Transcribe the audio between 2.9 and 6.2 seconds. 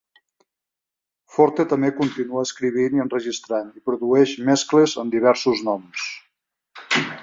i enregistrant, i produeix mescles amb diversos noms.